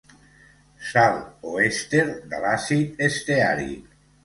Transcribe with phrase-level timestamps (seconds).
[0.91, 1.19] Sal
[1.51, 2.03] o èster
[2.33, 3.89] de l'àcid esteàric.